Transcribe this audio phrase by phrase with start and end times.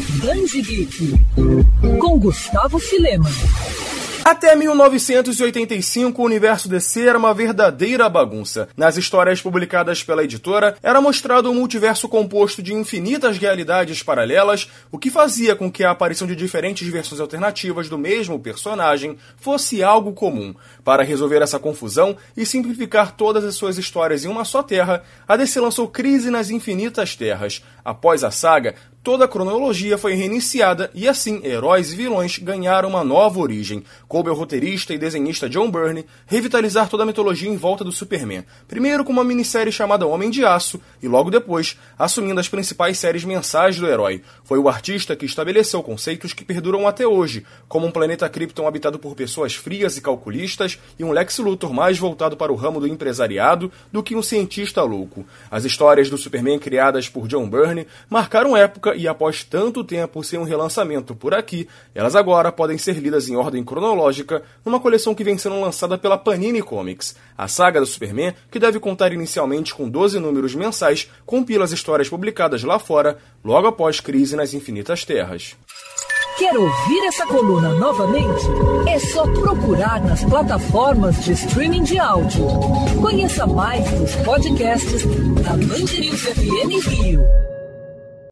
[0.00, 1.14] Geek,
[1.98, 3.28] com Gustavo Filema.
[4.24, 8.68] Até 1985, o universo DC era uma verdadeira bagunça.
[8.76, 14.98] Nas histórias publicadas pela editora, era mostrado um multiverso composto de infinitas realidades paralelas, o
[14.98, 20.12] que fazia com que a aparição de diferentes versões alternativas do mesmo personagem fosse algo
[20.12, 20.54] comum.
[20.84, 25.36] Para resolver essa confusão e simplificar todas as suas histórias em uma só terra, a
[25.36, 27.64] DC lançou Crise nas Infinitas Terras.
[27.82, 33.02] Após a saga, toda a cronologia foi reiniciada e assim heróis e vilões ganharam uma
[33.02, 33.82] nova origem.
[34.06, 38.44] Coube ao roteirista e desenhista John Byrne revitalizar toda a mitologia em volta do Superman,
[38.68, 43.24] primeiro com uma minissérie chamada Homem de Aço e logo depois assumindo as principais séries
[43.24, 44.22] mensais do herói.
[44.44, 48.98] Foi o artista que estabeleceu conceitos que perduram até hoje, como um planeta Krypton habitado
[48.98, 52.86] por pessoas frias e calculistas e um Lex Luthor mais voltado para o ramo do
[52.86, 55.24] empresariado do que um cientista louco.
[55.50, 60.22] As histórias do Superman criadas por John Byrne marcaram época época e após tanto tempo
[60.22, 65.14] sem um relançamento por aqui, elas agora podem ser lidas em ordem cronológica numa coleção
[65.14, 67.14] que vem sendo lançada pela Panini Comics.
[67.36, 72.08] A saga do Superman, que deve contar inicialmente com 12 números mensais, compila as histórias
[72.08, 75.56] publicadas lá fora, logo após Crise nas Infinitas Terras.
[76.38, 78.46] Quer ouvir essa coluna novamente?
[78.88, 82.46] É só procurar nas plataformas de streaming de áudio.
[82.98, 85.04] Conheça mais dos podcasts
[85.42, 87.59] da Band FM Rio.